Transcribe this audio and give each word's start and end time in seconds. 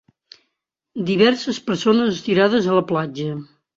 Diverses 1.09 1.59
persones 1.67 2.11
estirades 2.17 2.71
a 2.73 2.79
la 2.79 2.87
platja. 2.93 3.29